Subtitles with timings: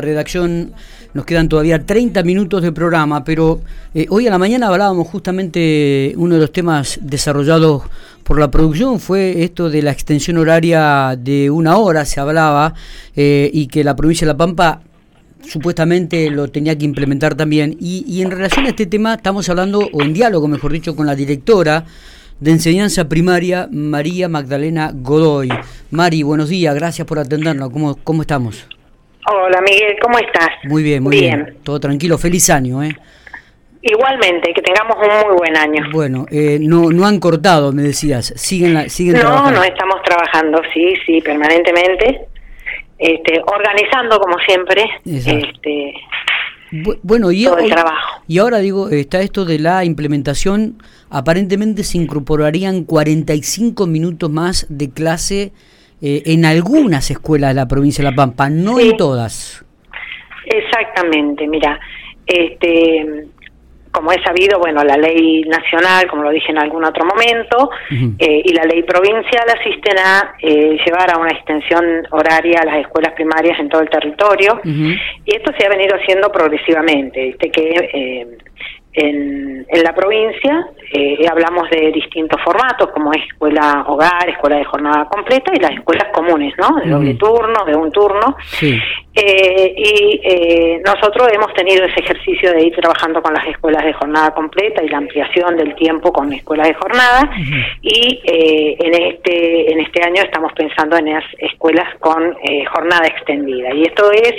[0.00, 0.72] Redacción
[1.14, 3.60] nos quedan todavía 30 minutos de programa, pero
[3.94, 7.82] eh, hoy a la mañana hablábamos justamente, uno de los temas desarrollados
[8.24, 12.74] por la producción fue esto de la extensión horaria de una hora, se hablaba,
[13.16, 14.82] eh, y que la provincia de La Pampa
[15.48, 17.76] supuestamente lo tenía que implementar también.
[17.80, 21.06] Y, y en relación a este tema estamos hablando, o en diálogo mejor dicho, con
[21.06, 21.86] la directora
[22.40, 25.48] de enseñanza primaria, María Magdalena Godoy.
[25.90, 27.70] Mari, buenos días, gracias por atendernos.
[27.70, 28.66] ¿Cómo, cómo estamos?
[29.26, 30.48] Hola Miguel, ¿cómo estás?
[30.64, 31.56] Muy bien, muy bien.
[31.62, 32.96] Todo tranquilo, feliz año, ¿eh?
[33.82, 35.82] Igualmente, que tengamos un muy buen año.
[35.92, 39.50] Bueno, eh, no, no han cortado, me decías, siguen, la, siguen no, trabajando.
[39.52, 42.22] No, no, estamos trabajando, sí, sí, permanentemente,
[42.98, 45.94] este, organizando como siempre, este,
[47.02, 48.22] bueno, y, todo el trabajo.
[48.26, 54.90] y ahora digo, está esto de la implementación, aparentemente se incorporarían 45 minutos más de
[54.90, 55.52] clase
[56.00, 59.64] eh, en algunas escuelas de la provincia de La Pampa, no en todas.
[60.44, 61.78] Exactamente, mira,
[62.26, 63.26] este,
[63.90, 68.42] como he sabido, bueno, la ley nacional, como lo dije en algún otro momento, eh,
[68.44, 73.12] y la ley provincial asisten a eh, llevar a una extensión horaria a las escuelas
[73.14, 78.38] primarias en todo el territorio, y esto se ha venido haciendo progresivamente, viste que
[78.92, 85.04] en, en la provincia eh, hablamos de distintos formatos como escuela hogar, escuela de jornada
[85.04, 86.80] completa y las escuelas comunes, ¿no?
[86.80, 88.36] De doble turno, de un turno.
[89.14, 93.92] Eh, y eh, nosotros hemos tenido ese ejercicio de ir trabajando con las escuelas de
[93.92, 97.30] jornada completa y la ampliación del tiempo con escuelas de jornada.
[97.82, 102.34] Y en este en este año estamos pensando en las escuelas con
[102.72, 103.74] jornada extendida.
[103.74, 104.34] Y esto es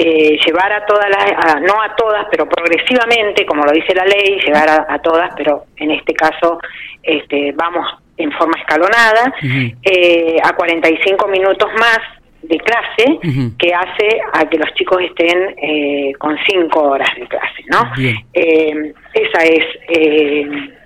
[0.00, 4.38] eh, llevar a todas las, no a todas, pero progresivamente, como lo dice la ley,
[4.46, 6.60] llegar a, todas, pero en este caso
[7.02, 7.84] este, vamos
[8.16, 11.98] en forma escalonada, eh, a 45 minutos más
[12.42, 13.18] de clase
[13.58, 17.90] que hace a que los chicos estén eh, con 5 horas de clase, ¿no?
[18.34, 19.66] Eh, esa es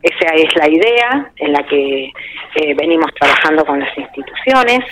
[0.03, 2.11] esa es la idea en la que
[2.79, 4.85] venimos trabajando con las instituciones.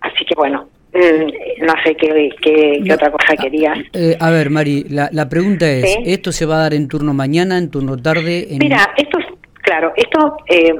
[0.00, 3.78] así que bueno, no sé qué, qué, otra cosa querías.
[3.92, 7.14] Eh, a ver, Mari, la, la pregunta es, ¿esto se va a dar en turno
[7.14, 8.46] mañana, en turno tarde?
[8.58, 9.26] Mira, esto es,
[9.62, 10.72] claro, esto, eh,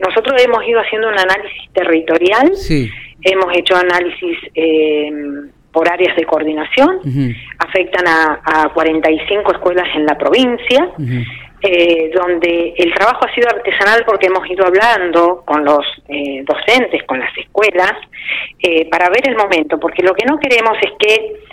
[0.00, 2.90] nosotros hemos ido haciendo un análisis territorial, sí.
[3.22, 5.10] hemos hecho análisis eh,
[5.72, 6.98] por áreas de coordinación,
[7.58, 10.90] afectan a, a 45 escuelas en la provincia,
[11.62, 17.02] eh, donde el trabajo ha sido artesanal porque hemos ido hablando con los eh, docentes,
[17.04, 17.92] con las escuelas,
[18.58, 21.50] eh, para ver el momento, porque lo que no queremos es que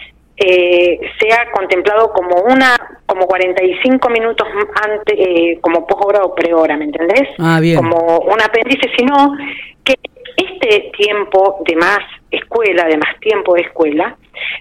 [1.19, 4.47] sea contemplado como una como 45 minutos
[4.87, 7.29] antes como posthora o prehora, ¿me entendés?
[7.39, 7.77] Ah, bien.
[7.77, 9.35] Como un apéndice, sino
[9.83, 9.95] que
[10.35, 14.15] este tiempo de más escuela, de más tiempo de escuela,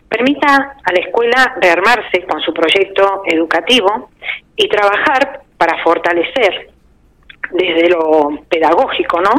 [0.08, 4.10] permita a la escuela rearmarse con su proyecto educativo
[4.56, 6.70] y trabajar para fortalecer
[7.52, 9.30] desde lo pedagógico, ¿no?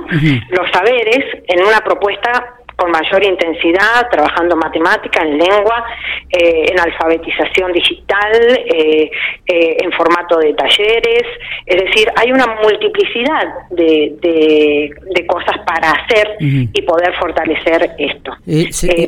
[0.50, 5.84] Los saberes en una propuesta con mayor intensidad, trabajando en matemática, en lengua,
[6.30, 8.32] eh, en alfabetización digital,
[8.66, 9.10] eh,
[9.48, 11.24] eh, en formato de talleres.
[11.66, 18.32] Es decir, hay una multiplicidad de, de, cosas para hacer y poder fortalecer esto.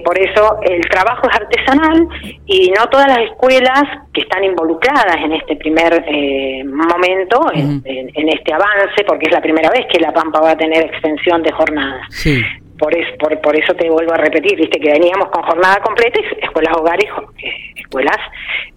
[0.04, 2.08] por eso el trabajo es artesanal
[2.46, 6.04] y no todas las escuelas que están involucradas en este primer
[6.66, 10.84] momento, en, este avance, porque es la primera vez que La Pampa va a tener
[10.84, 12.02] extensión de jornada.
[12.10, 12.44] Sí
[12.80, 16.76] por, por, por eso te vuelvo a repetir, viste que veníamos con jornada completa, escuelas
[16.78, 17.06] hogares,
[17.44, 18.18] eh, escuelas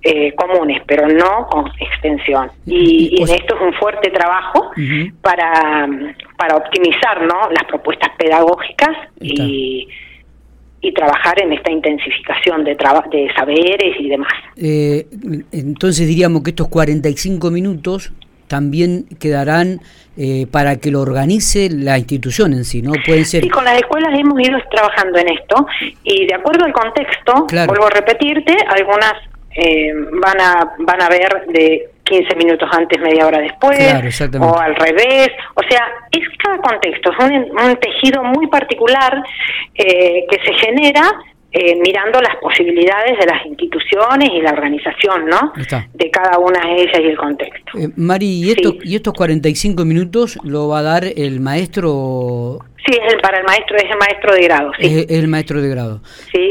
[0.03, 2.51] eh, comunes, pero no con extensión.
[2.67, 4.73] Y, en esto es un fuerte trabajo
[5.21, 5.89] para,
[6.37, 7.49] para optimizar ¿no?
[7.51, 9.89] las propuestas pedagógicas y,
[10.81, 14.33] y trabajar en esta intensificación de, de saberes y demás.
[14.57, 15.07] Eh,
[15.53, 18.13] entonces diríamos que estos 45 minutos
[18.53, 19.81] también quedarán
[20.19, 22.93] eh, para que lo organice la institución en sí, ¿no?
[23.07, 23.43] Pueden ser...
[23.43, 25.67] Sí, con las escuelas hemos ido trabajando en esto
[26.05, 29.15] y de acuerdo al contexto, vuelvo a repetirte, algunas
[29.57, 33.79] eh, van a van a ver de 15 minutos antes, media hora después,
[34.39, 35.31] o al revés.
[35.55, 39.23] O sea, es cada contexto, es un, tejido muy particular
[39.75, 41.11] eh, que se genera
[41.55, 45.53] eh, mirando las posibilidades de las instituciones y la organización, ¿no?
[45.93, 47.79] De cada una de ellas y el contexto.
[47.79, 52.59] Eh, Mari, ¿y, esto, ¿y estos 45 minutos lo va a dar el maestro?
[52.87, 54.87] Sí, es el, para el maestro, es el maestro de grado, sí.
[54.87, 56.01] Es, el maestro de grado.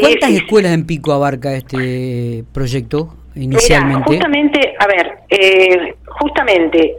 [0.01, 4.03] ¿Cuántas escuelas en Pico abarca este proyecto inicialmente?
[4.05, 6.97] justamente, a ver, eh, justamente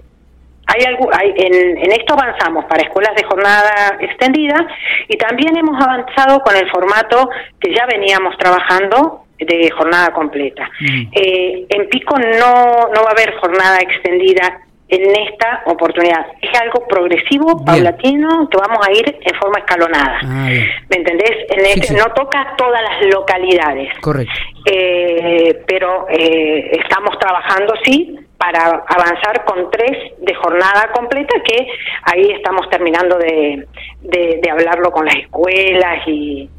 [0.67, 4.67] hay, algo, hay en, en, esto avanzamos para escuelas de jornada extendida
[5.09, 7.29] y también hemos avanzado con el formato
[7.61, 10.71] que ya veníamos trabajando de jornada completa.
[10.81, 11.03] Mm.
[11.13, 14.61] Eh, en Pico no, no va a haber jornada extendida
[14.93, 16.27] en esta oportunidad.
[16.41, 20.21] Es algo progresivo, paulatino, que vamos a ir en forma escalonada.
[20.23, 20.49] Ah,
[20.91, 21.31] ¿Me entendés?
[21.49, 23.89] En este, No toca todas las localidades.
[24.01, 24.35] Correcto.
[24.67, 31.67] Eh, pero eh, estamos trabajando, sí, para avanzar con tres de jornada completa, que
[32.03, 33.67] ahí estamos terminando de,
[34.03, 36.51] de hablarlo con las escuelas y,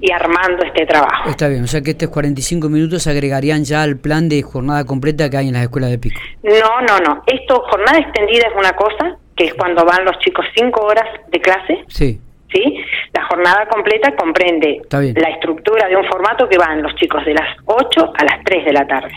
[0.00, 1.28] y armando este trabajo.
[1.28, 4.84] Está bien, o sea que estos 45 minutos se agregarían ya al plan de jornada
[4.84, 6.20] completa que hay en las escuelas de pico.
[6.42, 7.22] No, no, no.
[7.26, 11.40] Esto, jornada extendida es una cosa, que es cuando van los chicos cinco horas de
[11.40, 11.84] clase.
[11.88, 12.20] Sí.
[12.52, 12.82] ¿Sí?
[13.12, 17.56] La jornada completa comprende la estructura de un formato que van los chicos de las
[17.66, 19.12] 8 a las 3 de la tarde.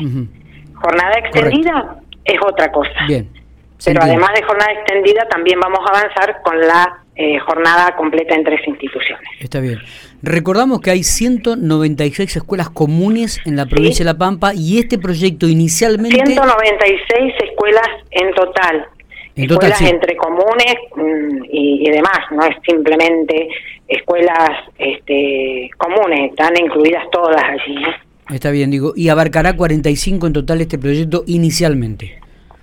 [0.74, 1.96] Jornada extendida
[2.26, 3.06] es otra cosa.
[3.08, 3.30] Bien.
[3.86, 8.44] Pero además de jornada extendida, también vamos a avanzar con la eh, jornada completa en
[8.44, 9.30] tres instituciones.
[9.40, 9.78] Está bien.
[10.24, 15.48] Recordamos que hay 196 escuelas comunes en la provincia de La Pampa y este proyecto
[15.48, 16.16] inicialmente...
[16.16, 18.88] 196 escuelas en total.
[19.36, 23.50] escuelas entre comunes mm, y, demás, no es simplemente
[23.88, 27.84] escuelas este, comunes, están incluidas todas allí.
[28.34, 32.20] Está bien, digo, y abarcará 45 en total este proyecto inicialmente.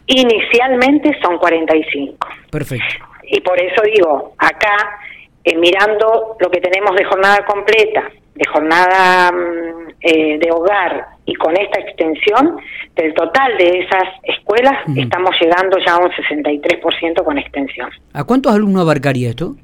[0.09, 2.19] Inicialmente son 45.
[2.51, 4.99] Perfecto y por eso digo, acá,
[5.45, 11.35] eh, mirando lo que tenemos de jornada completa, de jornada mm, eh, de hogar y
[11.35, 12.59] con esta extensión,
[12.95, 17.91] del total de esas escuelas estamos llegando ya a un 63% con extensión.
[18.13, 19.55] ¿A cuántos alumnos abarcaría esto?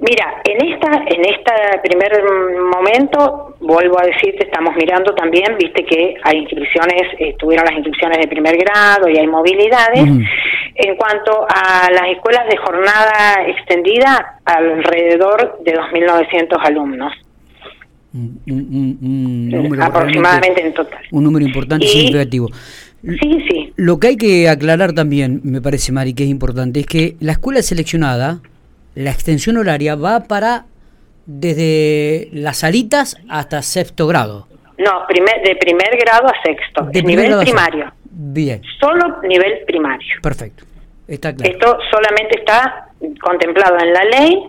[0.00, 1.52] Mira, en esta en este
[1.82, 2.20] primer
[2.72, 8.26] momento, vuelvo a decirte, estamos mirando también, viste que hay inscripciones, estuvieron las inscripciones de
[8.26, 10.02] primer grado y hay movilidades.
[10.76, 17.12] En cuanto a las escuelas de jornada extendida, alrededor de 2.900 alumnos.
[19.80, 21.00] aproximadamente en total.
[21.12, 22.48] Un número importante y, significativo.
[23.04, 23.72] Sí, sí.
[23.76, 27.32] Lo que hay que aclarar también, me parece, Mari, que es importante, es que la
[27.32, 28.40] escuela seleccionada,
[28.94, 30.66] la extensión horaria va para
[31.26, 34.46] desde las salitas hasta sexto grado.
[34.78, 37.92] No, primer, de primer grado a sexto, de nivel primario.
[38.10, 38.62] Bien.
[38.80, 40.20] Solo nivel primario.
[40.22, 40.64] Perfecto.
[41.06, 41.52] Está claro.
[41.52, 42.88] Esto solamente está
[43.20, 44.42] contemplado en la ley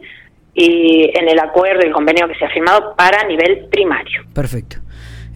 [0.54, 4.24] y en el acuerdo y el convenio que se ha firmado para nivel primario.
[4.34, 4.78] Perfecto.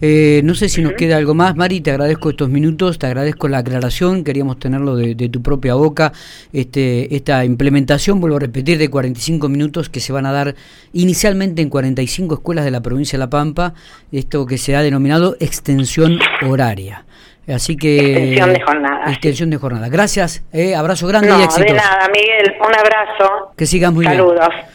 [0.00, 3.48] Eh, no sé si nos queda algo más, Mari, te agradezco estos minutos, te agradezco
[3.48, 6.12] la aclaración, queríamos tenerlo de, tu propia boca,
[6.52, 10.54] este, esta implementación, vuelvo a repetir, de 45 minutos que se van a dar
[10.92, 13.74] inicialmente en 45 escuelas de la provincia de La Pampa,
[14.10, 17.04] esto que se ha denominado extensión horaria.
[17.48, 17.98] Así que.
[17.98, 19.10] Extensión de jornada.
[19.10, 19.88] Extensión de jornada.
[19.88, 21.64] Gracias, eh, abrazo grande y éxito.
[21.64, 22.54] de nada, Miguel.
[22.60, 23.52] Un abrazo.
[23.56, 24.16] Que sigas muy bien.
[24.16, 24.48] Saludos.